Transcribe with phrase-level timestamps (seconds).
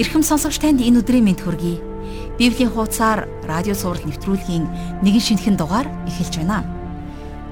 [0.00, 1.76] Ирхэм сонсогч танд энэ өдрийн мэнд хүргэе.
[2.40, 4.64] Библийн хуудасаар радио сурал нэвтрүүлгийн
[5.04, 6.64] нэгэн шинэхэн дугаар эхэлж байна.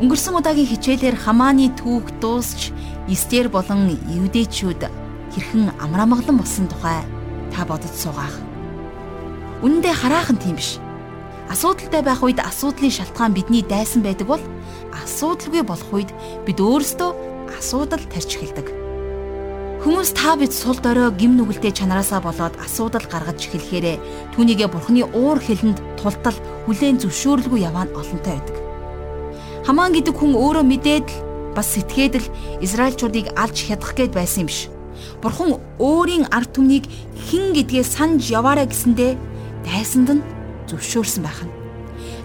[0.00, 2.72] Өнгөрсөн удаагийн хичээлээр Хамааны түүх дуусч
[3.12, 4.88] Эстер болон Евдэчүүд
[5.36, 7.04] хэрхэн амраамгалан болсон тухай
[7.52, 8.40] та бодож суугаах.
[9.60, 10.80] Үнэн дээр хараахан тийм биш.
[11.52, 14.44] Асуудалтай байх үед асуудлын шалтгаан бидний дайсан байдаг бол
[14.96, 16.08] асуудалгүй болох үед
[16.48, 17.10] бид өөрсдөө
[17.60, 18.79] асуудал тарьж эхэлдэг.
[19.80, 25.40] Хүмүүс та бид сул дорой гим нүгэлтэй чанараасаа болоод асуудал гаргаж эхлэхээрээ түүнийгээ бурхны уур
[25.40, 26.36] хилэнд тултал
[26.68, 28.56] хүлээн зөвшөөрлгүй яваа нь олонтой байдаг.
[29.64, 31.16] Хамаан гэдэг хүн өөрөө мэдээд л
[31.56, 32.28] бас сэтгээд л
[32.60, 34.68] Израильчуудыг алж хядах гээд байсан юм биш.
[35.24, 36.84] Бурхан өөрийн ард түмнийг
[37.32, 39.16] хэн гэдгээ санаж яваарэ гэсэндээ
[39.64, 40.26] дайсанд нь
[40.68, 41.56] зөвшөөрсөн байх нь.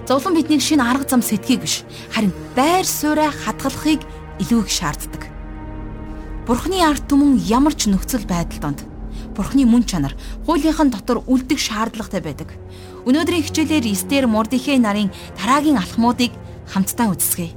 [0.03, 4.03] Зовлон биднийг шинэ арга зам сэтгийг биш харин байр сууриа хадгалахыг
[4.43, 5.34] илүү их шаарддаг.
[6.45, 8.85] Бурхны ард түмэн ямар ч нөхцөл байдал донд
[9.33, 10.13] Бурхны мөн чанар
[10.45, 12.53] хуулийнхан дотор үлдэх шаардлагатай байдаг.
[13.09, 15.09] Өнөөдрийн хичээлээр Эстер Мордихей нарын
[15.41, 16.29] дараагийн алхмуудыг
[16.69, 17.49] хамтдаа үзсгэе.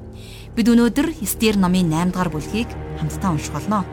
[0.56, 3.84] Бид өнөөдөр Эстер номын 8 дугаар бүлгийг хамтдаа унших болно.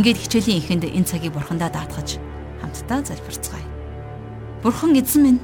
[0.00, 2.16] Ингээд хичээлийн эхэнд энэ цагийг Бурхандаа даатгаж
[2.64, 3.68] хамтдаа залбирцгаая.
[4.64, 5.40] Бурхан эзэн минь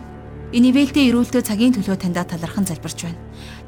[0.57, 3.21] энэ ивэлтэй ирүүлтөө цагийн төлөө таньда талархан залбирч байна.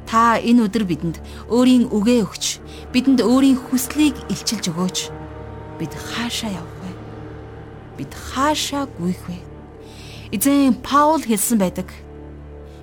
[0.09, 1.21] Та энэ өдөр бидэнд
[1.53, 2.57] өөрийн үгээ өгч,
[2.89, 4.97] бидэнд өөрийн хүслийг илчилж өгөөч
[5.77, 6.91] бид хаашаа явах вэ?
[8.01, 9.37] Бид хаашаа гүйх вэ?
[10.33, 11.93] Эзэн Паул хэлсэн байдаг.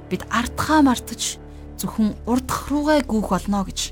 [0.07, 1.43] Бид артхаа мартаж
[1.75, 3.91] зөвхөн урдах руугаа гүйх болно гэж.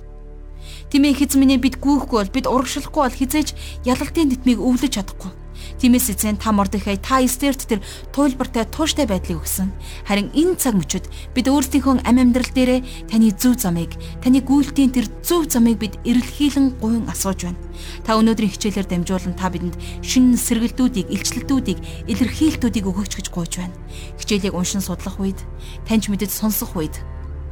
[0.95, 5.44] Тимээ хэз минь бид гүйхгүй бол бид урагшлахгүй бол хизээж ялалтын тэтмийг өвлөж чадахгүй
[5.85, 9.69] Тиймээс эзэн та Мордехай та Эстерт тэр туйлбартай тууштай байдлыг өгсөн.
[10.09, 13.93] Харин энэ цаг мөчид бид өөрсдийнхөө ам амьдрал дээрээ таны зөв замыг,
[14.25, 17.61] таны гүйлтийн тэр зөв замыг бид эрэлхийлэн гуйн асууж байна.
[18.01, 23.77] Та өнөөдрийн хичээлээр дамжуулан та бидэнд шинэ сэргэлтүүдийг, илчлэлтүүдийг, илэрхийлтүүдийг өгөөч гэж гуйж байна.
[24.17, 25.37] Хичээлийг уншин судлах үед,
[25.85, 26.97] таньж мэдэж сонсох үед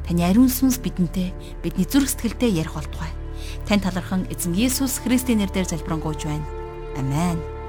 [0.08, 3.12] таны ариун сүнс бидэнтэй, бидний зүрх сэтгэлдээ ярих болтугай.
[3.68, 6.48] Тань талархан эзэн Есүс Христийн нэрээр залбирanгуйж байна.
[6.96, 7.61] Амен.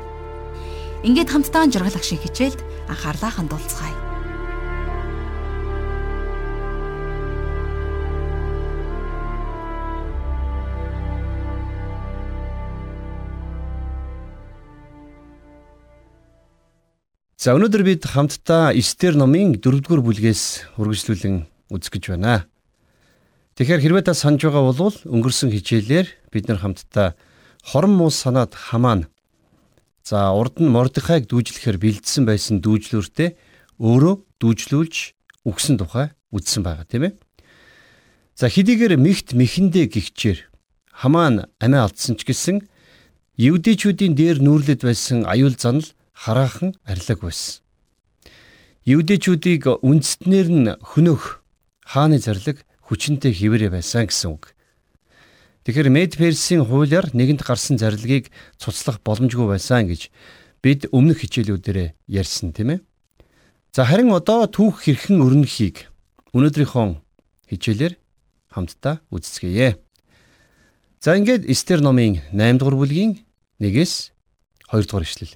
[1.04, 3.92] Ингээд хамтдаа жаргал агшин хичээлд анхаарлаа хандуулцгаая.
[17.36, 22.48] За өнөөдөр бид хамтдаа Эстер номын 4-р бүлгээс үргэлжлүүлэн үзэх гэж байна.
[23.60, 27.20] Тэгэхээр хэрвээ та санаж байгаа бол өнгөрсөн хичээлээр бид нар хамтдаа
[27.60, 29.12] хорон муус санаад хамаана
[30.04, 33.40] За урд нь Мордехайг дүүжлэхээр бэлдсэн байсан дүүжлүүртээ
[33.80, 34.96] өөрөө дүүжлүүлж
[35.48, 37.14] өгсөн тухай үздсэн байгаа тийм ээ.
[38.36, 40.40] За хэдийгээр михт мэхэндээ гихчээр
[40.92, 42.68] хамаан амиа алдсан ч гэсэн
[43.40, 47.64] евдээчүүдийн дээр нүүрлэд байсан аюул занал хараахан арилаг байсан.
[48.84, 51.40] Евдээчүүдийг үндэстнэр нь хөнөх
[51.88, 54.53] хааны зарлиг хүчинтэй хിവэрэ байсан гэсэн үг.
[55.64, 58.28] Тэгэхээр Мед Персийн хуулиар нэгэнд гарсан зарилгийг
[58.60, 60.12] цуцлах боломжгүй байсан гэж
[60.60, 62.80] бид өмнөх хичээлүүдээр ярьсан тийм ээ.
[63.72, 65.88] За харин одоо түүх хэрхэн өрнөхийг
[66.36, 67.00] өнөөдрийнхөө
[67.48, 67.96] хичээлээр
[68.52, 69.80] хамтдаа үздэцгээе.
[71.00, 73.24] За ингээд Эстер номын 8 дугаар бүлгийн
[73.64, 74.12] 1-ээс
[74.68, 75.36] 2 дугаар ишлэл.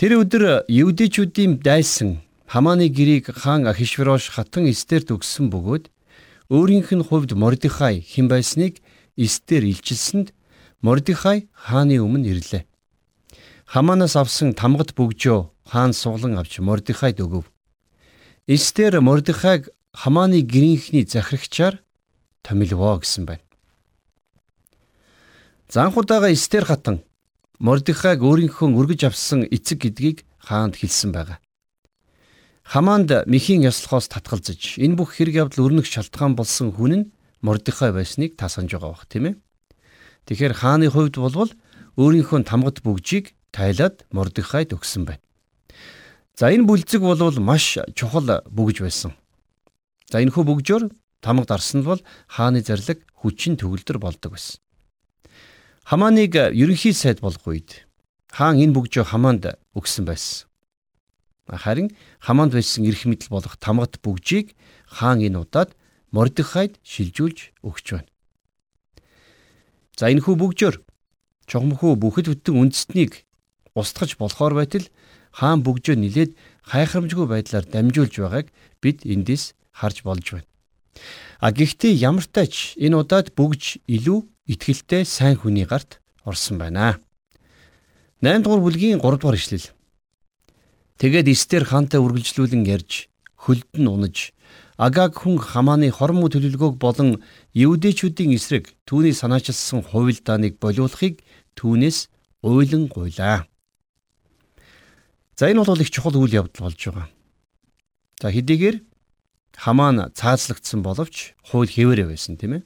[0.00, 5.86] Тэр өдөр евдэчүүдийн дайсан Хамааны гэрийг хаан Ахишврош хатан Эстерт өгсөн бөгөөд
[6.50, 8.82] өөрийнх нь хувьд Мордихай хэн байсныг
[9.14, 10.34] Эстер илчилсэнд
[10.82, 12.66] Мордихай хааны өмнө ирлээ.
[13.70, 15.40] Хаманаас авсан тамгад бөгжөө
[15.70, 17.46] хаан суглан авч Мордихайд өгөв.
[18.50, 21.78] Эстер Мордихайг Хамааны гэрийнхний захирагчаар
[22.42, 23.46] томилвоо гэсэн байна.
[25.70, 27.06] Занхудаага Эстер хатан
[27.62, 31.38] Мордихайг өөрийнхөө өргөж авсан эцэг гэдгийг хаанд хэлсэн байгаа.
[32.70, 37.08] Хамаанд мөхийн яслахоос татгалзаж энэ бүх хэрэг явдал өрнөх шалтгаан болсон хүн нь
[37.42, 39.34] Мордихай байсныг та санаж байгаа бох тийм ээ.
[40.30, 41.50] Тэгэхээр хааны хувьд болвол
[41.98, 45.24] өөрийнхөө тамгад бүгжийг тайлаад Мордихайд өгсөн байна.
[46.38, 49.18] За энэ бүлцэг болвол маш чухал бүгж байсан.
[50.06, 50.94] За энэхүү бүгжөөр
[51.26, 51.98] тамгад арсан бол
[52.30, 54.62] хааны зарлаг хүчин төгөлдөр болдог байсан.
[55.90, 57.82] Хамааныг ерөнхий сайд болгох үед
[58.30, 60.49] хаан энэ бүгжөө хамаанд өгсөн байсан.
[61.56, 64.54] Харин хамаанд байсан эрх мэдэл болох тамгат бүгжийг
[64.86, 65.74] хаан энэ удаад
[66.10, 68.10] Мордехайд шилжүүлж өгч байна.
[69.94, 70.76] За энэ хүү бүгжөөр
[71.46, 73.26] чухамхүү бүхэл бүтэн үндэстнийг
[73.78, 74.86] устгаж болохоор байтал
[75.30, 76.34] хаан бүгжөө нилээд
[76.66, 78.46] хайхрамжгүй байдлаар дамжуулж байгааг
[78.82, 80.48] бид эндээс харж болж байна.
[81.38, 84.18] А гэхдээ ямар тач энэ удаад бүгж илүү
[84.50, 86.98] ихтгэлтэй сайн хүний гарт орсон байна.
[88.20, 89.70] 8 дугаар бүлгийн 3 дугаар ишлэл.
[91.00, 93.08] Тэгээд Эстер хаантай үргэлжлүүлэн ярьж
[93.40, 94.36] хөлд нь унаж
[94.76, 97.24] Агаг хүн Хамааны хормоо төлөвлөгөөг болон
[97.56, 101.24] Евдэчүүдийн эсрэг түүний санаачилсан хувилдааныг болиулахыг
[101.56, 102.12] түүнээс
[102.44, 103.48] уйлан гуйлаа.
[105.40, 107.08] За энэ бол их чухал үйл явдал болж байгаа.
[108.20, 108.84] За хэдийгээр
[109.56, 112.62] Хамаан цаазлагдсан боловч хууль хэвээрээ байсан тийм ээ.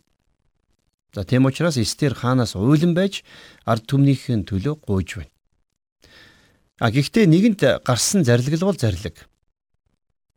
[1.14, 3.22] За тийм учраас Эстер хаанаас уйлан байж
[3.62, 5.33] ард түмнийхэн төлөө гуйж байна.
[6.82, 9.30] А гэхдээ нэгэнт гарсан зарлиг бол зарлиг.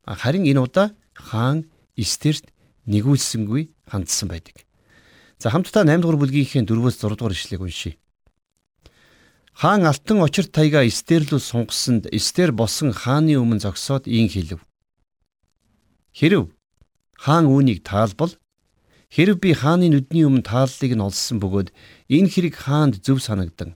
[0.05, 1.65] Харин энэ удаа хаан
[1.97, 2.53] Эстерт
[2.85, 4.61] нэгүүлсэнгүй хандсан байдаг.
[5.41, 7.97] За хамтдаа 8 дугаар бүлгийнхээ 4-өөс 6 дугаар ишлэгийг уншийе.
[9.57, 14.61] Хаан алтан очир таяга Эстер рүү сунгасанд Эстер босон хааны өмнө зогсоод ийн хэлв.
[16.13, 16.53] Хэрв
[17.17, 18.37] хаан үүнийг таалбал
[19.09, 21.73] хэрв би хааны нүдний өмнө тааллыг нь олсон бөгөөд
[22.05, 23.73] энэ хэрэг хаанд зөв санагдан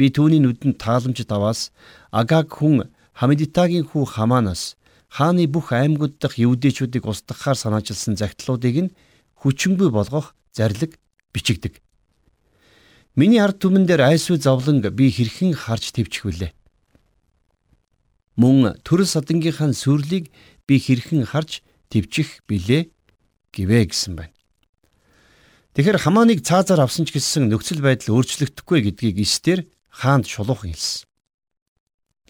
[0.00, 1.68] Би түүний нүдэнд тааламж даваас
[2.08, 4.80] Агаг хүн Хамедитагийн хүү Хаманаас
[5.12, 8.94] хааны бүх аймагуд дахь евдээчүүдийг устгахаар санаачилсан загтлуудыг нь
[9.44, 10.96] хүчингүй болгох зарлиг
[11.36, 11.84] бичигдэг.
[13.12, 16.56] Миний ард түмэн дээр айсгүй зовлон би хэрхэн харж твчих вүлээ.
[18.40, 20.32] Мөн төрөл садангийнхаа сүрлийг
[20.64, 21.60] би хэрхэн харж
[21.92, 22.88] твчих билээ
[23.52, 24.32] гэвэ гэсэн байна.
[25.76, 31.10] Тэгэхээр хамааныг цаазаар авсан ч гэсэн нөхцөл байдал өөрчлөгдөхгүй гэдгийг Эстер хаанд шулуухан хэлсэн.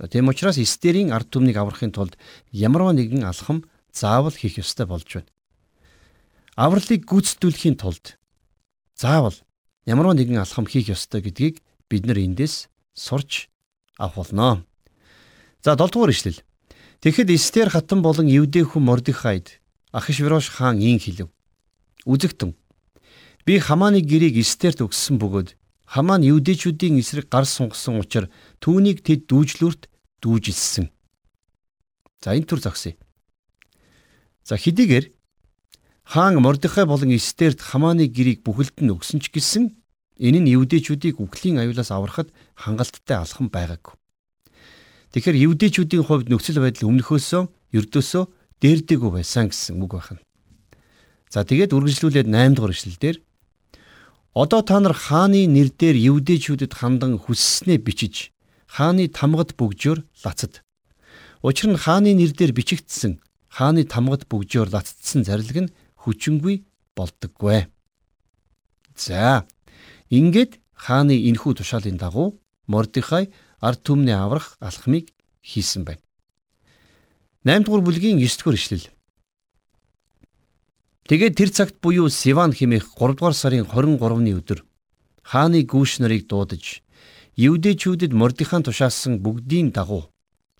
[0.09, 2.17] Тийм учраас Эстерийн ард түмнийг аврахын тулд
[2.51, 5.29] ямарваа нэгэн алхам заавал хийх ёстой болж байна.
[6.57, 8.17] Авралыг гүйцэтгүүлэхийн тулд
[8.97, 9.37] заавал
[9.85, 11.61] ямарваа нэгэн алхам хийх ёстой гэдгийг
[11.93, 13.53] бид нар эндээс сурч
[14.01, 14.65] авах болно.
[15.61, 16.41] За 7 дугаар ишлэл.
[17.01, 19.61] Тэгэхэд Эстер хатан болон Евдээ хүн Мордехайд
[19.93, 21.29] Ахишврош хаан ийн хэлв.
[22.09, 22.57] Үзэгтэн.
[23.45, 25.60] Би Хамааны гэрийг Эстерт өгсөн бөгөөд
[25.91, 28.31] Хамаа нь юудэчүүдийн эсрэг гар сунгасан учраас
[28.63, 29.91] түүнийг тэд дүүжлүрт
[30.23, 30.87] дүүжилсэн.
[32.23, 32.95] За энэ төр зогсъё.
[34.47, 35.11] За хэдийгээр
[36.07, 39.75] хаан Мордехай болон Эстерт Хамааны гэрийг бүхэлд нь өгсөн ч гэсэн
[40.23, 43.99] энэ нь юудэчүүдийг үхлийн аюулаас аврахад хангалттай алхам байгаагүй.
[45.11, 47.43] Тэгэхээр юудэчүүдийн хувьд нөхцөл байдал өмнөхөөсөө
[47.75, 48.25] ердөөсөө
[48.63, 50.23] дээрдэггүй байсан гэсэн үг байна.
[51.35, 53.19] За тэгээд үргэлжлүүлээд 8 дугаар эшлэл дээр
[54.35, 58.31] Одоо та нар хааны нэр дээр евдээчүүдэд хандан хүсснээ бичиж
[58.71, 60.63] хааны тамгад бөгжөөр лацад.
[61.43, 63.19] Учир нь хааны нэр дээр бичигдсэн
[63.51, 65.73] хааны тамгад бөгжөөр лацдсан зарлиг нь
[66.07, 66.63] хүчингүй
[66.95, 67.67] болдоггүй.
[68.95, 69.43] За
[70.15, 72.39] ингээд хааны энхүү тушаалын дагуу
[72.71, 75.11] Мордехай ард түмний аврах алхмыг
[75.43, 76.07] хийсэн байна.
[77.43, 78.87] 8 дугаар бүлгийн 9 дугаар ишлэл.
[81.11, 84.63] Тэгээд тэр цагт буюу Сиван хэмээх 3 дугаар сарын 23-ны өдөр
[85.27, 86.87] хааны гүүш нарыг дуудаж
[87.35, 90.07] Евдэчүүдэд Мордихан тушаасан бүгдийн дагуу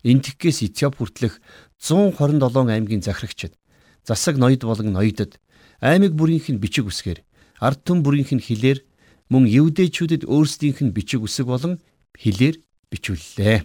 [0.03, 1.39] Энтхгээс Этиоп хүртэлх
[1.79, 3.55] 127 аймгийн захирагчид
[4.03, 5.39] засаг ноёд болон ноёдод
[5.79, 7.23] аймаг бүрийнх нь бичиг үсгээр
[7.63, 8.83] ард түмэн бүрийнх нь хилээр
[9.31, 11.79] мөн Евдэчүүдэд өөрсдийнх нь бичиг үсэг болон
[12.19, 12.59] хилээр
[12.91, 13.63] бичүүллээ.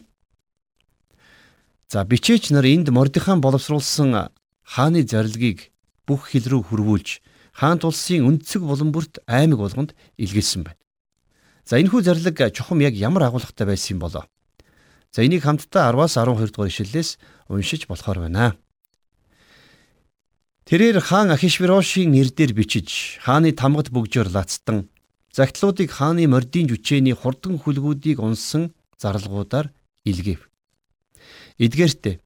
[1.90, 4.30] За бичээч нар энд Мордихан боловсруулсан
[4.62, 5.74] хааны зарилгийг
[6.06, 7.20] бүх хил рүү хөрвүүлж
[7.56, 10.80] хаант улсын өнцөг булан бүрт аймаг болгонд илгээсэн байна.
[11.66, 14.24] За энэхүү зарлиг чухам яг ямар агуулгатай байсан юм болоо.
[15.10, 18.54] За энийг хамтдаа 10-аас 12 дугаар ишлэлээс уншиж болохоор байна.
[20.68, 24.90] Тэрээр хаан Ахишвирошийн нэрээр бичиж хааны тамгад бөгжөөр лацдан
[25.32, 29.70] загтлуудыг хааны мордийн жүчээний хурдан хүлгүүдийг унсан зарлагуудаар
[30.04, 30.42] илгээв.
[31.62, 32.20] Эдгээртээ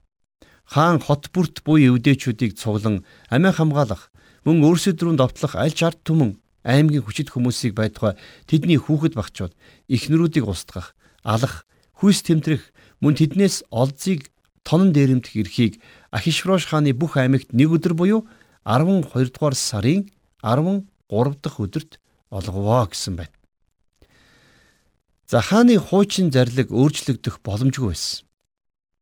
[0.71, 4.15] хаан хот бүрт буй өвдөөчүүдийг цуглан амиа хамгаалах
[4.47, 8.15] мөн өөрсөд рүү довтлох аль ч ард түмэн аймгийн хүчит хүмүүсийг байтугай
[8.47, 9.53] тэдний хүүхэд багчууд
[9.91, 10.95] ихнэрүүдийг устгах
[11.27, 11.67] алах
[11.99, 12.71] хүйс тэмтрэх
[13.03, 14.31] мөн тэднээс олзыг
[14.63, 15.83] тонон дээрэмдэх эрхийг
[16.15, 18.21] Ахишврош хааны бүх аймагт нэг өдөр буюу
[18.63, 20.07] 12 дугаар сарын
[20.47, 20.87] 13
[21.43, 21.99] дахь өдөрт
[22.31, 23.35] олговоо гэсэн байна.
[25.27, 28.30] За хааны хуучин зарлиг өөрчлөгдөх боломжгүй байсан.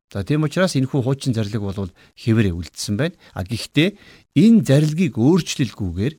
[0.08, 3.16] За тийм учраас энэхүү хуучин зарлиг бол хэвээрээ үлдсэн байна.
[3.36, 3.98] А гэхдээ
[4.40, 6.14] энэ зарлигийг өөрчлөлгүйгээр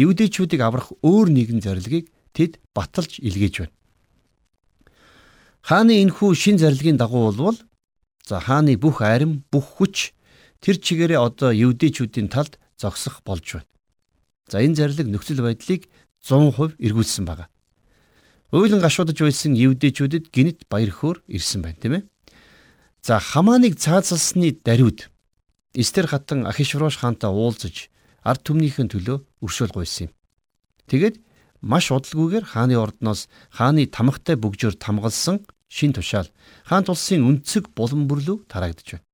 [0.00, 3.74] евдээчүүдийг аврах өөр нэгэн зарлигийг тэд баталж илгээж байна.
[5.60, 7.58] Хааны энэхүү шин зарлигийн дагуу болвол
[8.24, 10.16] за хааны бүх арим, бүх хүч
[10.64, 13.68] тэр чигээрээ одоо евдээчүүдийн талд зогсох болж байна.
[14.48, 15.84] За энэ зарлиг нөхцөл байдлыг
[16.24, 17.52] 100% эргүүлсэн байна.
[18.48, 22.02] Уйлан гашуудж байсан евдээчүүдэд гинт баяр хөөр ирсэн байна, тийм ээ.
[23.02, 25.10] За хамааныг цаазалсны даруйд
[25.74, 27.88] Эстер хатан Ахишврош хаантай уулзаж
[28.24, 30.12] ард түмнийхэн төлөө өршөөл гуйсан юм.
[30.90, 31.22] Тэгэд
[31.62, 36.28] маш удалгүйгээр хааны ордноос хааны тамхтай бөгжөөр тамгалсан шин тушаал
[36.64, 39.06] хаант улсын өнцөг булан бүрлүү тараагдж байна.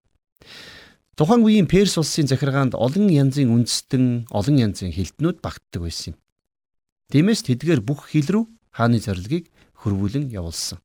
[1.15, 6.17] Тухайн үеийн Перс улсын захиргаанд олон янзын үндэстэн, олон янзын хилтнүүд багтдаг байсан юм.
[7.15, 9.47] Тиймээс тэдгээр бүх хил рүү хааны зорилгыг
[9.79, 10.83] хөрвүүлэн явуулсан.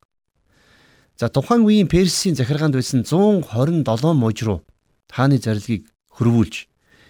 [1.19, 3.83] За тухайн үеийн Персийн захиргаанд байсан 127
[4.15, 4.63] мужи руу
[5.11, 5.83] хааны зорилгыг
[6.15, 6.55] хөрвүүлж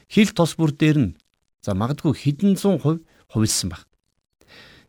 [0.10, 1.16] хил тос бүр дээр нь
[1.62, 3.86] за магадгүй хэдэн зуун хувь хувилсан баг.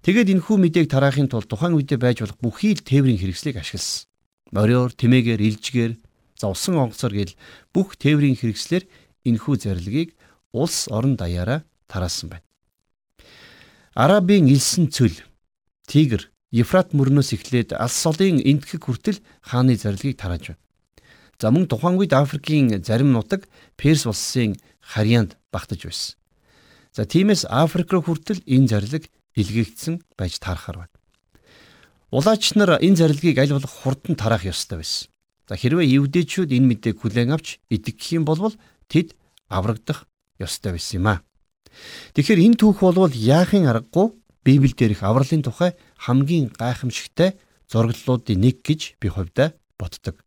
[0.01, 4.09] Тэгээд энэхүү мэдээг тараахын тулд тухайн үедээ байж болох бүхий л тээврийн хэрэгслийг ашигласан.
[4.57, 5.93] Мориор, тэмээгээр, илжгээр,
[6.41, 7.37] за усан онгоцоор гэл
[7.77, 8.89] бүх тээврийн хэрэгслэр
[9.29, 10.17] энэхүү зарилгийг
[10.57, 12.49] улс орон даяараа тараасан байна.
[13.93, 15.13] Арабын элсэн цөл,
[15.85, 20.63] Тигр, Ефрат мөрнөөс эхлээд алс солын энтхэг хүртэл хааны зарилгийг тарааж байна.
[21.39, 23.47] За мөн тухайн үед Африкийн зарим нутаг
[23.79, 26.19] Перс улсын харьяанд багтаж байсан.
[26.93, 30.97] За тиймээс Африк руу хүртэл энэ зарлиг илгээгдсэн байж таархаар байна.
[32.11, 35.07] Улаач нар энэ зарилгийг аль болох хурдан тараах ёстой байсан.
[35.47, 38.51] За хэрвээ евдээчүүд энэ мэдээг хүлээн авч итгэх юм бол
[38.91, 39.15] тэд
[39.47, 40.11] аврагдах
[40.43, 41.23] ёстой байсан юм а.
[42.19, 47.37] Тэгэхээр энэ түүх болвол яахын аргагүй Библиэл дээрх авралын тухай хамгийн гайхамшигтай
[47.69, 50.25] зураглалуудын нэг гэж би хувьдаа боддог.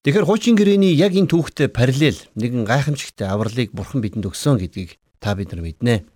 [0.00, 5.36] Тэгэхээр хуучин гэрээний яг энэ түүхтэй параллел нэгэн гайхамшигтай авралыг бурхан бидэнд өгсөн гэдгийг та
[5.36, 6.08] бид нар мэднэ.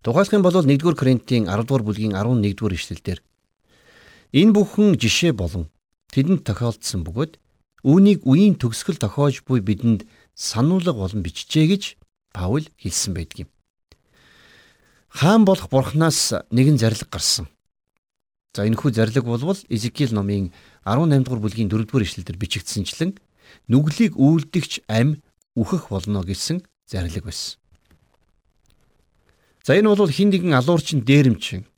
[0.00, 3.20] Тухайлах юм бол 1-р Коринтын 10-р бүлгийн 11-р ишлэлдэр
[4.32, 5.68] энэ бүхэн жишээ болон
[6.08, 7.36] тэдэнд тохиолдсон бөгөөд
[7.84, 11.82] үүнийг үеийн төгсгөл тохиож буй бидэнд сануулга болон бичжээ гэж
[12.32, 13.50] Паул хэлсэн байдаг юм.
[15.12, 17.46] Хаан болох бурхнаас нэгэн зарлиг гарсан.
[18.56, 20.52] За энэ хүү зарлиг болвол Изекиэл номын
[20.88, 23.20] 18 дугаар бүлгийн 4 дугаар ишлэлдэр бичигдсэнчлэн
[23.68, 25.20] нүглийг үйлдэгч ам
[25.52, 27.60] үхэх болно гэсэн зарлиг байсан.
[29.62, 31.68] За энэ бол хин нэгэн алуурчин дээрэмчин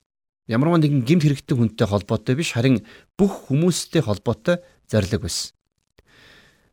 [0.47, 2.87] ямарваа нэгэн гимт хэрэгтэй хүнтэй холбоотой биш харин
[3.19, 5.50] бүх хүмүүстэй холбоотой зарлиг байсан.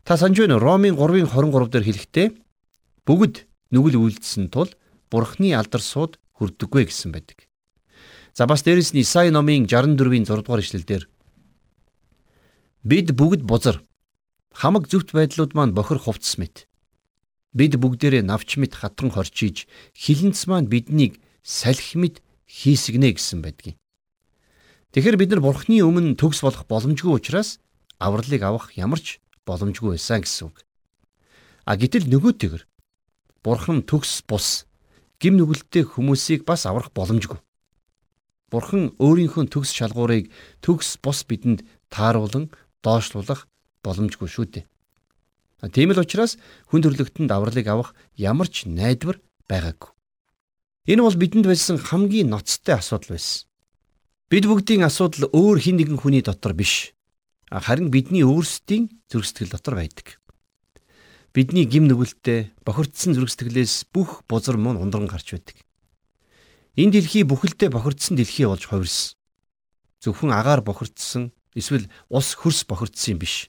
[0.06, 2.28] Та санаж байна Ромын 3-ын 23 дээр хэлэхдээ
[3.06, 4.70] бүгд нүгэл үйлдсэн тул
[5.10, 7.46] бурхны алдар сууд хүрдэггүй гэсэн байдаг.
[8.34, 11.06] За бас дээрэс нь Исаи номын 64-ийн 6 дугаар ишлэлдэр
[12.82, 13.86] Бид бүгд бузар
[14.50, 16.66] хамаг зөвхт байдлууд маань бохир хувцс мэт.
[17.54, 23.78] Бид бүгдээрээ навч мэт хатан хорчиж хилэнц маань биднийг салхи мэт хийсгнэ гэсэн байдгийг.
[24.98, 27.62] Тэгэхээр бид нар бурхны өмнө төгс болох боломжгүй учраас
[28.02, 30.66] авралыг авах ямар ч боломжгүй байсан гэсэн үг.
[31.70, 32.66] А гэтэл нөгөөтэйгэр
[33.46, 34.66] бурхан төгс бус
[35.22, 37.38] гим нүгэлтэй хүмүүсийг бас аврах боломжгүй.
[38.50, 40.34] Бурхан өөрийнхөө төгс шалгуурыг
[40.66, 41.62] төгс бус бидэнд
[41.94, 42.50] тааруулан
[42.82, 43.46] доошлуулах
[43.86, 44.66] боломжгүй шүү дээ.
[45.70, 46.42] Тийм л учраас
[46.74, 49.94] хүн төрлөختөнд авралыг авах ямар ч найдвар байгаагүй.
[50.90, 53.46] Энэ бол бидэнд байсан хамгийн ноцтой асуудал байсан.
[54.26, 56.98] Бид бүгдийн асуудал өөр хин нэгэн хүний дотор биш.
[57.52, 60.18] Харин бидний өөрсдийн сэтгэл дотор байдаг.
[61.32, 65.56] Бидний гим нүгэлтэй бохирдсан зүрх сэтгэлээс бүх бузар мөн ундран гарч байдаг.
[66.76, 69.16] Энэ дэлхий бүхэлдээ бохирдсан дэлхий болж хувирсан.
[70.04, 73.48] Зөвхөн агаар бохирдсан эсвэл ус хөрс бохирдсон юм биш.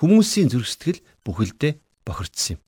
[0.00, 1.76] Хүмүүсийн зүрх сэтгэл бүхэлдээ
[2.08, 2.60] бохирдсон юм.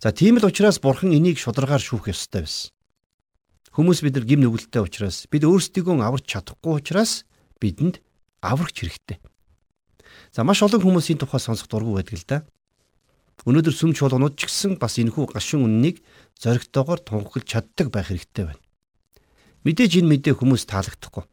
[0.00, 2.72] За тийм л учраас бурхан энийг шударгаар шүүх ёстой байсан.
[3.72, 7.24] Хүмүүс бид нар гим нүгэлтэй учраас бид өөрсдийгөө аварч чадахгүй учраас
[7.56, 8.04] бидэнд
[8.44, 9.20] аврагч хэрэгтэй.
[10.32, 12.38] За маш олон хүмүүсийн тухай сонсох дургу байдаг л да.
[13.48, 16.04] Өнөөдөр сүм чуулганууд ч гэсэн бас энэхүү гашуун үннийг
[16.40, 18.62] зоригтойгоор тунхаглаж чаддаг байх хэрэгтэй байна.
[19.64, 21.24] Мэдээж энэ мэдээ хүмүүс таалагдахгүй.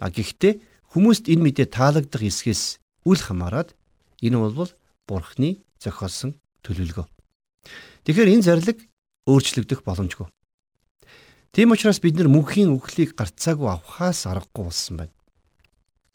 [0.00, 0.52] А гэхдээ
[0.96, 3.68] Хүмүүст энэ мэдээ таалагдах эсгээс үл хамааран
[4.24, 4.72] энэ бол
[5.04, 7.04] бурхны зохиолсон төлөвлөгөө.
[8.08, 8.78] Тэгэхээр энэ зарлиг
[9.28, 10.24] өөрчлөгдөх боломжгүй.
[11.52, 15.14] Тийм учраас бид нар мөнхийн үхлийг гарцаагүй авахаас аргагүй болсон байна.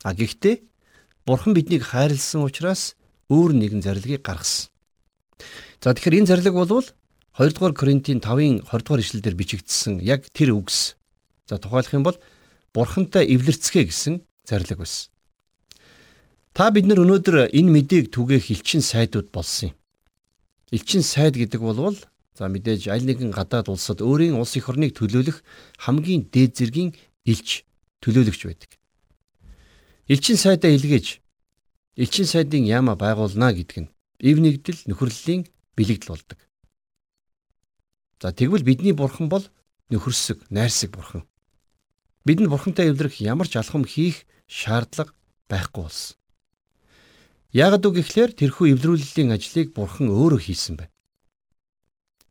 [0.02, 0.66] А гэхдээ
[1.30, 2.98] бурхан биднийг хайрлсан учраас
[3.30, 4.71] өөр нэгэн зарлигийг гаргасан.
[5.82, 10.52] За тэгэхээр энэ зарлиг бол 2 дугаар Коринтын 5-ын 20 дугаар ишлэлдэр бичигдсэн яг тэр
[10.54, 11.00] үгс.
[11.48, 12.20] За тухайлах юм бол
[12.74, 15.10] бурхантай эвлэрцгээ гэсэн зарлиг байсан.
[16.54, 19.76] Та бид нар өнөөдөр энэ мэдээг түгээх элчин сайдууд болсон юм.
[20.76, 21.96] Элчин сайд гэдэг бол
[22.36, 25.44] за мэдээж аль нэгэн гадаад улсад өөрийн улс эх орныг төлөөлөх
[25.80, 26.92] хамгийн дээд зэргийн
[27.24, 27.64] элч
[28.04, 28.72] төлөөлөгч байдаг.
[30.12, 31.24] Элчин сайдаа илгээж
[31.96, 33.92] элчин сайдын яама байгуулна гэдэг нь
[34.22, 36.40] ив нэгдэл нөхөрлөлийн бэлэгдэл болдог.
[38.22, 39.44] За тэгвэл бидний бурхан бол
[39.90, 41.26] нөхөрсөг, найрсаг бурхан.
[42.24, 45.18] Бидэнд бурхантай эвлэрэх ямар ч алхам хийх шаардлага
[45.50, 46.18] байхгүй болсон.
[47.52, 50.94] Ягд үг гэхлээр тэрхүү эвлэрүүллийн ажлыг бурхан өөрөө хийсэн байна.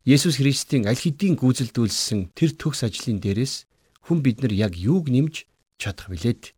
[0.07, 3.69] Есүс Христийн аль хэдийн гүйцэлдүүлсэн тэр төгс ажлын дээрээс
[4.07, 5.45] хүн бид нар яг юуг нэмж
[5.77, 6.57] чадах вүлээд?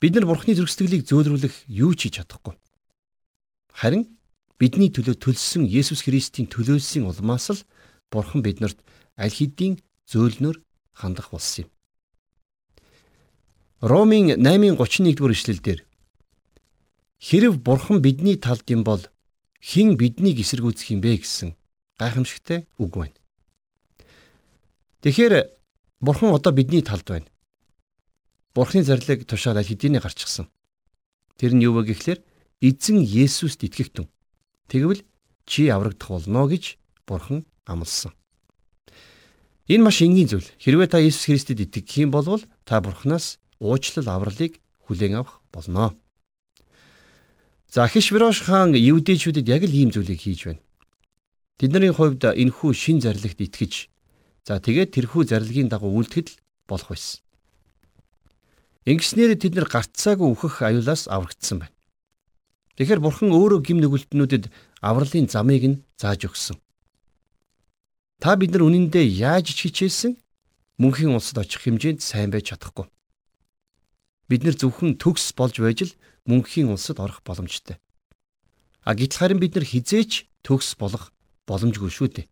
[0.00, 2.56] Бид нар Бурхны зөрсдөглийг зөөлрүүлэх юу ч хийж чадахгүй.
[3.74, 4.06] Харин
[4.60, 7.60] бидний төлөө төлсөн Есүс Христийн төлөөсийн улмаас л
[8.08, 8.78] Бурхан биднэрт
[9.18, 10.62] аль хэдийн зөөлнөр
[10.94, 11.70] хандах болсон юм.
[13.82, 15.80] Ромын 8:31 дугаар ишлэлдэр
[17.18, 19.02] Хэрв Бурхан бидний талд юм бол
[19.58, 21.58] хэн биднийг эсэргүүцэх юм бэ гэсэн
[21.98, 23.18] гайхамшигтай үг байна.
[25.02, 25.50] Тэгэхээр
[26.00, 27.26] Бурхан одоо бидний талд байна.
[28.54, 30.46] Бурханы зарлиг тушаал аль хэдийнэ гарчихсан.
[31.36, 32.22] Тэр нь юу вэ гэхлээр
[32.64, 34.08] эзэн Есүст итгэх түн.
[34.72, 35.04] Тэгвэл
[35.44, 38.16] чи аврагдах болно гэж Бурхан амласан.
[39.68, 40.48] Энэ маш энгийн зүйл.
[40.60, 45.96] Хэрвээ та Иесус Христэд итгэх юм бол та Бурханаас уучлал авралыг хүлээн авах болно.
[47.68, 50.62] За Хишвирош хаан евдээчүүдэд яг л ийм зүйлийг хийж байна.
[51.58, 53.88] Тэдний хувьд энэхүү шин зарлагт итгэж
[54.44, 56.36] за тэгээд тэрхүү зарлагын дагуу үйлдэхэд
[56.68, 57.24] болох байсан.
[58.84, 61.73] Ингэснээр тэд нар гарцаагүй үхэх аюулаас аврагдсан байна.
[62.74, 64.50] Тэгэхээр бурхан өөрөө гим нүгэлтнүүдэд
[64.82, 66.58] авралын замыг нь зааж өгсөн.
[68.18, 70.18] Та бид нар үнэндээ яаж хичээсэн
[70.82, 72.90] мөнхийн улсад очих хэмжээнд сайн байж чадахгүй.
[74.26, 75.92] Бид нар зөвхөн төгс болж байж л
[76.26, 77.78] мөнхийн улсад орох боломжтой.
[78.82, 81.14] А гэтэл харин бид нар хизээч төгс болох
[81.46, 82.26] боломжгүй шүү дээ.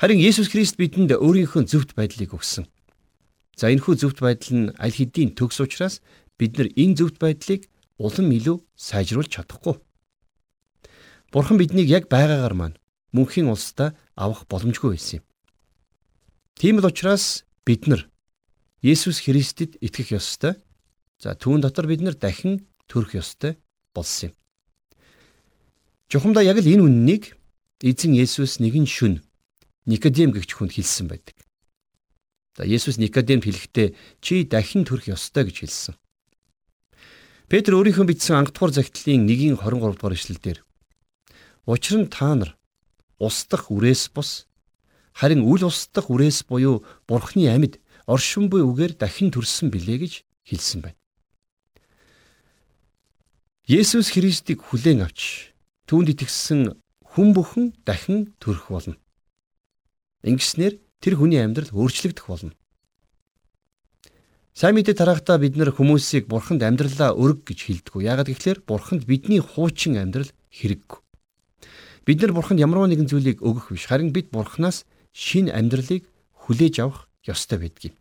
[0.00, 2.64] Харин Есүс Христ бидэнд өөрийнхөө зөвхт байдлыг өгсөн.
[3.58, 6.00] За энэхүү зөвхт байдал нь аль хэдийн төгс учраас
[6.40, 7.68] бид нар энэ зөвхт байдлыг
[8.02, 9.78] улам илүү сайжруулж чадахгүй.
[11.30, 12.76] Бурхан биднийг яг байгаагаар маань
[13.14, 15.24] мөнхийн улстай авах боломжгүй байсан юм.
[16.58, 18.10] Тийм л учраас бид нар
[18.82, 20.58] Есүс Христэд итгэх ёстой.
[21.22, 23.56] За түүн дотор бид нар дахин төрөх ёстой
[23.94, 24.34] болсон юм.
[26.10, 27.38] Жухамдаа яг л энэ үннийг
[27.80, 29.22] эзэн Есүс нэгэн шүн
[29.86, 31.38] Никодем гэгч хүнд хэлсэн байдаг.
[32.58, 35.94] За Есүс Никодемд хэлэхдээ чи дахин төрөх ёстой гэж хэлсэн.
[37.52, 40.64] Петр өөрийнхөө бичсэн ангадугаар загтлын 1-ийн 23 дугаар эшлэлдэр
[41.68, 42.56] Учир нь та нар
[43.20, 44.48] устдах үрээс бус
[45.12, 47.76] харин үл устдах үрээс буюу Бурхны амьд
[48.08, 50.12] оршин буй үгээр дахин төрсөн билээ гэж
[50.48, 50.96] хэлсэн байна.
[53.68, 55.52] Есүс Христийг хүлээн авч
[55.92, 56.72] түүнд итгэсэн
[57.04, 58.96] хүн бүхэн дахин төрөх болно.
[60.24, 62.56] Ингэснээр тэр хүний амьдрал өөрчлөгдөх болно.
[64.52, 68.04] Сайн мэдээ тарахдаа бид нэр хүмүүсийг бурханд амьдралаа өрг гэж хэлдэг.
[68.04, 71.00] Яагаад гэвэл бурханд бидний хуучин амьдрал хэрэггүй.
[72.04, 73.88] Бид нар бурханд ямар нэгэн зүйлийг өгөх биш.
[73.88, 74.84] Харин бид бурханаас
[75.16, 76.04] шин амьдралыг
[76.36, 77.96] хүлээж авах ёстой байдгийг.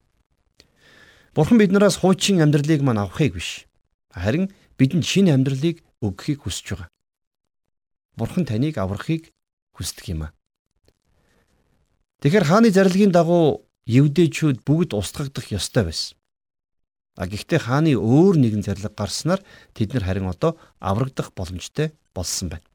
[1.32, 3.68] Бурхан биднээс хуучин амьдралыг мань авахыг биш.
[4.12, 6.90] Харин бидэнд шин амьдралыг өгөхийг хүсэж байгаа.
[8.20, 9.32] Бурхан таныг аврахыг
[9.72, 10.36] хүсдэг юм аа.
[12.20, 16.20] Тэгэхээр хааны зарлагын дагуу евдээчүүд бүгд устгагдах ёстой байсан.
[17.22, 19.46] А гэхдээ хааны өөр нэгэн зарлаг гарснаар
[19.78, 22.66] тэд нар харин одоо аврагдах боломжтой болсон байна.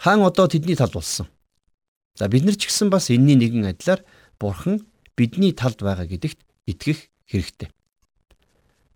[0.00, 1.28] Хаан одоо тэдний талд болсон.
[2.16, 4.00] За бид нар ч гэсэн бас энэний нэгэн адилаар
[4.40, 4.88] Бурхан
[5.20, 7.68] бидний талд байгаа гэдэгт итгэх хэрэгтэй.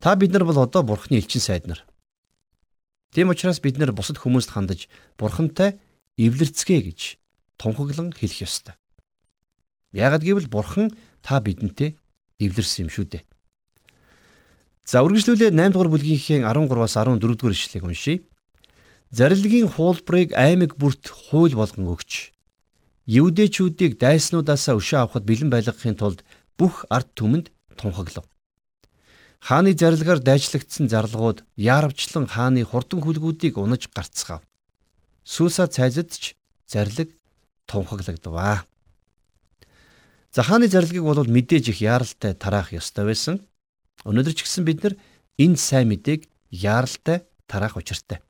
[0.01, 1.85] Та бид нар бол одоо Бурханы элчин сайд нар.
[3.12, 4.88] Тийм учраас бид нар бусад хүмүүст хандаж
[5.20, 5.77] Бурхантай
[6.16, 7.20] эвлэрцгээ гэж
[7.61, 8.81] тунхаглан хэлэх ёстой.
[9.92, 12.01] Яагад гэвэл бурхан та бидэнтэй
[12.40, 13.25] эвлэрсэн юм шүү дээ.
[14.85, 18.23] За үргэлжлүүлээ 8 дугаар бүлгийнхээ 13-аас 14 дугаар ишлэгийг уншийе.
[19.11, 22.31] Зарилгийн хуулбарыг аймаг бүрт хууль болгон өгч
[23.11, 26.23] Евдэчүүдийг дайснуудаасаа өшөө авахд бэлэн байлгахын тулд
[26.55, 28.23] бүх ард түмэнд тунхаглав.
[29.43, 34.47] Хааны зарилгаар дайчлагдсан зарлагууд яарвчлан хааны хурдан хүлгүүдийг унаж гарцгаав.
[35.27, 36.38] Сүуса цайзад ч
[36.71, 37.19] зарлиг
[37.66, 38.62] тунхаглагдваа.
[40.31, 43.43] За хааны зарлагыг бол мэдээж их яаралтай тараах ёстой байсан.
[44.09, 44.95] Өнөөдөр ч гэсэн бид нар
[45.37, 48.21] энэ сайн мэдээг яаралтай тараах учиртай.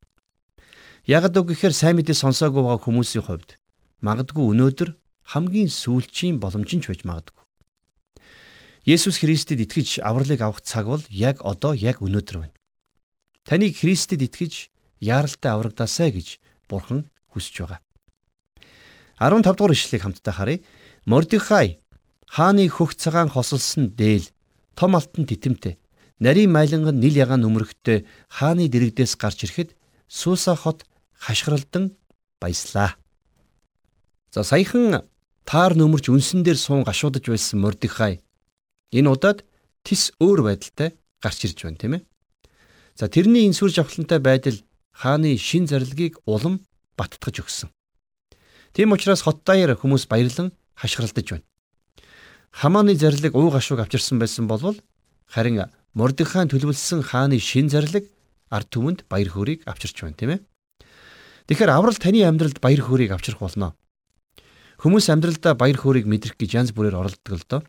[1.06, 3.58] Ягд үг гэхээр сайн мэдээ сонсоогүй байгаа хүмүүсийн хувьд
[4.02, 4.90] магадгүй өнөөдөр
[5.32, 7.40] хамгийн сүүлчийн боломж нь ч байж магадгүй.
[8.88, 12.56] Есүс Христэд итгэж авралыг авах цаг бол яг одоо яг өнөөдөр байна.
[13.44, 17.80] Таныг Христэд итгэж яаралтай аврагдаасай гэж Бурхан хүсэж байгаа.
[19.20, 20.64] 15 дугаар ишлэгийг хамтдаа харъя.
[21.04, 21.80] Мордихай
[22.24, 24.32] хааны хөх цагаан хосолсон дээл
[24.80, 25.76] том алтан титэмтэй
[26.24, 29.76] нарийн майланган нил ягаан өмөрхтэй хааны дэрэгдээс гарч ирэхэд
[30.08, 30.88] Сууса хот
[31.20, 31.92] хашгиралдан
[32.40, 32.96] баяслаа.
[34.32, 35.04] За саяхан
[35.44, 38.24] таар нөмөрч үнсэн дээр суун гашуудж байсан Мордихай
[38.96, 39.44] энэ удаад
[39.84, 42.02] тис өөр байдалтай гарч ирж байна тийм ээ.
[42.96, 44.56] За тэрний энэ сүр жавхлантай байдал
[44.96, 46.64] хааны шин зарилгийг улам
[46.96, 47.68] баттгаж өгсөн.
[48.72, 51.49] Тийм учраас хот даяар хүмүүс баярлан хашгиралдаж байна.
[52.52, 54.78] Хамааны зарлиг уу гашууг авчирсан байсан болвол
[55.26, 58.06] харин Мордехайн төлөвлөсөн хааны шин зарлиг
[58.46, 60.40] ард түмэнд баяр хөөргийг авчирч байна, тийм ээ.
[61.50, 63.74] Тэгэхээр аврал таны амьдралд баяр хөөргийг авчрах болно.
[64.78, 67.62] Хүмүүс амьдралдаа баяр хөөргийг мэдрэх гэж янз бүрээр оролддог л доо.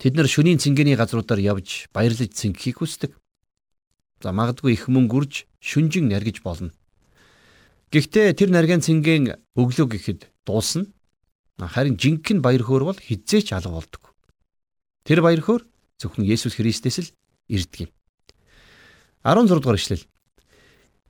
[0.00, 3.12] Тэд нар шөнийн цэнгэний газруудаар явж баярлаж цэнгэхийг хүсдэг.
[4.24, 6.72] За магадгүй их мөнгө үрж шүнжин наргиж болно.
[7.92, 10.88] Гэхдээ тэр наргийн цэнгийн өглөө гэхэд дуусна.
[11.60, 14.09] Харин жинхэнэ баяр хөөр бол хизээч алга болдог.
[15.04, 15.62] Тэр баяр хөөр
[16.00, 17.08] зөвхөн Есүс Христээс л
[17.48, 17.90] ирдэг юм.
[19.24, 20.04] 16 дугаар ишлэл.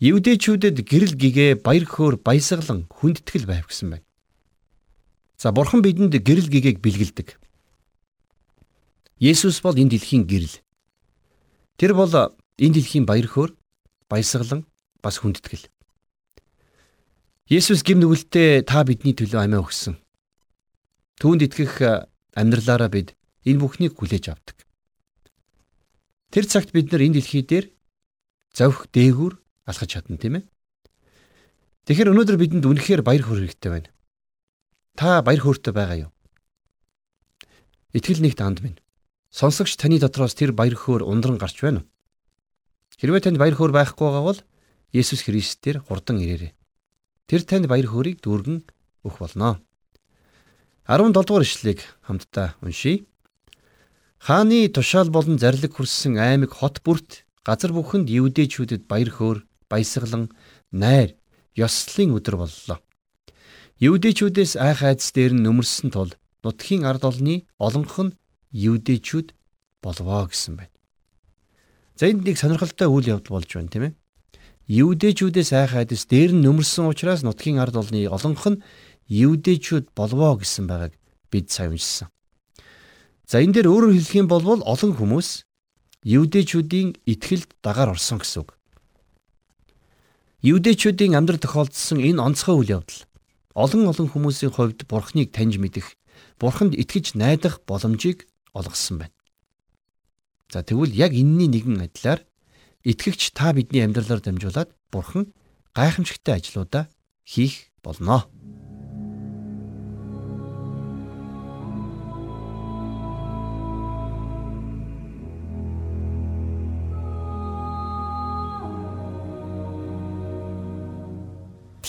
[0.01, 4.07] Евдэчүүдэд гэрэл гэгээ баяр хөөр баясгалан хүндэтгэл байв гэсэн байна.
[5.37, 7.37] За бурхан бидэнд гэрэл гэгээг бэлгэлдэг.
[9.21, 10.65] Есүс бол энэ дэлхийн гэрэл.
[11.77, 13.53] Тэр бол энэ дэлхийн баяр хөөр,
[14.09, 14.65] баясгалан
[15.05, 15.69] бас хүндэтгэл.
[17.53, 20.01] Есүс гим нүгэлтэд та бидний төлөө амиа өгсөн.
[21.21, 23.13] Түүнд итгэх амьдралаараа бид
[23.45, 24.59] энэ бүхнийг хүлээж авдаг.
[26.31, 27.67] Тэр цагт бид нар энэ дэлхий дээр
[28.55, 29.35] завх дээгүүр
[29.67, 30.45] алхаж чадна тийм ээ.
[31.87, 33.91] Тэгэхээр өнөөдөр бидэнд үнэхээр баяр хөөр хэрэгтэй байна.
[34.95, 36.13] Та баяр хөөртэй байгаа юу?
[37.97, 38.79] Итгэл нэгт анд минь.
[39.35, 41.89] Сонсогч таны дотроос тэр баяр хөөр ундран гарч байна уу?
[43.01, 44.41] Хэрвээ танд баяр хөөр байхгүй байгаа бол
[44.93, 46.55] Есүс Христээр хурдан ирээрэй.
[47.27, 48.67] Тэр танд баяр хөөргийг дүүргэн
[49.07, 49.63] өгөх болно.
[50.87, 53.07] 17 дугаар ишлэгийг хамтдаа уншийе.
[54.21, 60.29] Хааны тушаал болон зарлиг хүрсэн аймаг хот бүрт газар бүхэнд евдээчүүдэд баяр хөөр, баясгалан,
[60.69, 61.17] найр,
[61.57, 62.79] ёслолын өдөр боллоо.
[63.81, 66.13] Евдээчүүдээс айх айдас дээр нь нөмөрсөн тул
[66.45, 68.13] нутгийн ард олны олонх нь
[68.53, 69.33] евдээчүүд
[69.81, 70.77] болвоо гэсэн байна.
[71.97, 73.97] За энд нэг сонирхолтой үйл явдал болж байна тийм ээ.
[74.69, 78.61] Евдээчүүдээс айх айдас дээр нь нөмөрсөн учраас нутгийн ард олны олонх нь
[79.09, 80.93] евдээчүүд болвоо гэсэн байгааг
[81.33, 82.13] бид сайн уншсан.
[83.31, 85.47] За энэ дээр өөрөөр хэлэх юм бол олон хүмүүс
[86.03, 88.59] евдээчүүдийн итгэлд дагаар орсон гэсэн үг.
[90.43, 93.07] Евдээчүүдийн амьдрал тохиолдсон энэ онцгой үйл явдал
[93.55, 95.95] олон олон хүмүүсийн хувьд бурхныг таньж мэдэх,
[96.43, 99.15] бурханд итгэж найдах боломжийг олгосон байна.
[100.51, 102.27] За тэгвэл яг энэний нэгэн адилаар
[102.83, 105.31] итгэгч та бидний амьдралаар дамжуулаад бурхан
[105.79, 106.91] гайхамшигтай ажлуудаа
[107.23, 108.27] хийх болно.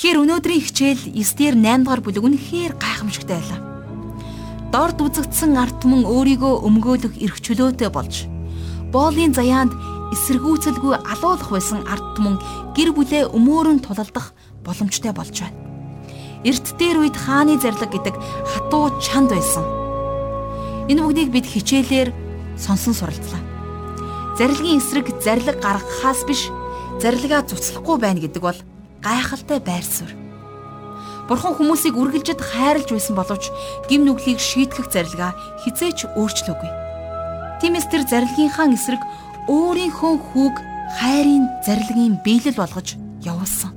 [0.01, 3.61] Тэгэхээр өнөөдрийн хичээл 9-р 8 дугаар бүлэг үнэхээр гайхамшигтай байлаа
[4.73, 8.25] дорд үзэгдсэн арт түмэн өөрийгөө өмгөөлөх эрх чөлөөтэй болж
[8.89, 9.77] боолын заяанд
[10.09, 12.41] эсэргүүцэлгүй алуулах байсан арт түмэн
[12.73, 14.33] гэр бүлээ өмөөрөн тулалдах
[14.65, 15.61] боломжтой болж байна.
[16.49, 19.61] Эрт дээр үед хааны зарлаг гэдэг хатуу чанд байсан.
[20.89, 22.09] Энэ бүгдийг бид хичээлээр
[22.57, 23.37] сонсон суралцлаа.
[24.33, 26.49] Зарилгын эсрэг зарлаг гаргахаас биш
[26.97, 28.57] зарилгаа цуцлахгүй байна гэдэг бол
[29.01, 30.15] гайхалтай байр суурь.
[31.27, 33.49] Бурхан хүмүүсийг үргэлжид хайрлж байсан боловч
[33.89, 35.33] гим нүглийг шийтгэх зарилгаа
[35.65, 36.71] хизээч өөрчлөөгүй.
[37.61, 39.01] Тиймээс тэр зарилгынхаа эсрэг
[39.49, 40.55] өөрийнхөө хүүг
[40.97, 43.71] хайрын зарилгын биелэл болгож явуулсан.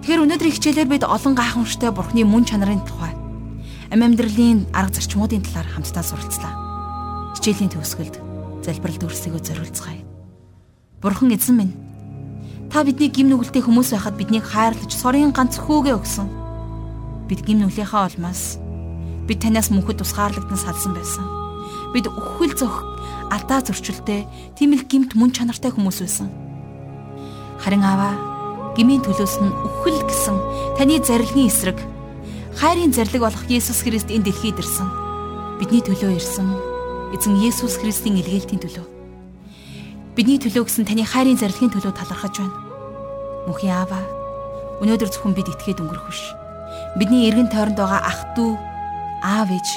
[0.00, 3.12] Тэгэхээр өнөөдрийн хичээлээр бид олон гайхамшигтай Бурханы мөн чанарын тухай
[3.92, 6.54] амь амьдралын арга зарчмуудын талаар хамтдаа суралцлаа.
[7.36, 8.16] Хичээлийн төгсгөлд
[8.64, 10.02] залбиралд өрсөлдөгөө зориулцгаая.
[11.02, 11.74] Бурхан эзэн минь
[12.70, 16.30] Та бидний гим нүгэлтэй хүмүүс байхад биднийг хайрлаж сорын ганц хүүгээ өгсөн.
[17.26, 18.62] Бид гим нүглийнхаа олмоос
[19.26, 21.26] бид танаас мөнхөд тусгаарлагдсан салсан байсан.
[21.90, 22.86] Бид өхвөл зөх
[23.34, 24.22] алдаа зөрчилтэй
[24.54, 26.30] тийм л гимт мөн чанартай хүмүүс байсан.
[27.58, 28.14] Харин аваа
[28.78, 30.38] гмийн төлөөс нь өхвөл гэсэн
[30.78, 31.78] таны зарилгын эсрэг
[32.54, 34.86] хайрын зарлиг болох Есүс Христ энэ дэлхийд ирсэн.
[35.58, 36.46] Бидний төлөө ирсэн.
[37.18, 38.99] Эзэн Есүс Христийн илгээлтийн төлөө
[40.20, 42.52] Бидний төлөө гэсэн таны хайрын зарилгын төлөө талархаж байна.
[43.48, 44.04] Мөнхийн Аава,
[44.84, 46.20] өнөөдөр зөвхөн бид итгээд өнгөрөх биш.
[47.00, 48.60] Бидний эргэн тойронд байгаа ах トゥ
[49.24, 49.68] аав ээж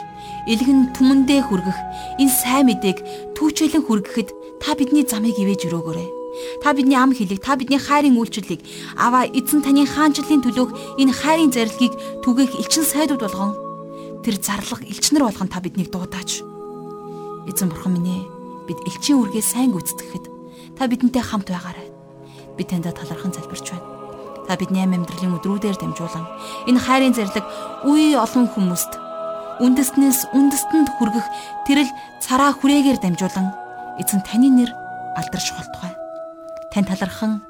[0.52, 1.80] элгэн түмэндээ хүргэх
[2.20, 3.00] энэ сайн мэдээг
[3.40, 6.10] түүчэлэн хүргэхэд та бидний замыг ивэж өрөөгөөрэй.
[6.60, 8.68] Та бидний ам хэлийг, та бидний хайрын үйлчлэлийг
[9.00, 13.56] аваа эзэн таны хаанчлалын төлөөх энэ хайрын зарилгийг түгээх элчин сайдууд болгон
[14.28, 16.44] тэр зарлах элчнэр болгон та биднийг дуудаач.
[17.48, 18.24] Эзэн бурхан минь ээ
[18.68, 20.33] бид элчин үргээ сайн гүйцэтгэхэд
[20.78, 21.88] Та бидэнтэй хамт байгаарай.
[22.58, 23.88] Би таньда талархан залбирч байна.
[24.48, 26.28] Та бидний амьдралын өдрүүдээр дамжуулан
[26.68, 27.46] энэ хайрын зарлиг
[27.88, 28.92] үе олон хүмүүст
[29.64, 31.28] үндэснээс үндэстэнд хүргэх
[31.64, 33.56] тэрл цараа хүрээгээр дамжуулан
[34.02, 34.72] эзэн таны нэр
[35.16, 35.94] алдарч холтугай.
[36.74, 37.46] Тань талархан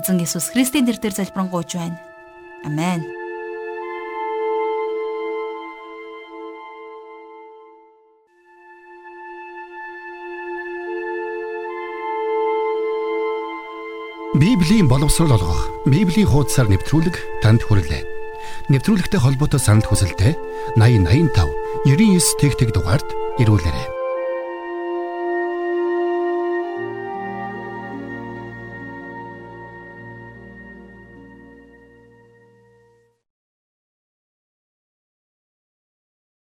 [0.00, 1.98] эзэн Иесус Христийн нэрээр залбирanгуйж байна.
[2.64, 3.19] Амен.
[14.40, 18.08] Библийн боловсрол олгох, Библийн хуудасаар нэвтрүүлэг танд хүрэлээ.
[18.72, 20.32] Нэвтрүүлэгтэй холбоотой санал хүсэлтээ
[20.80, 23.04] 8085 99 тэгтэг дугаард
[23.36, 23.99] ирүүлээрэй.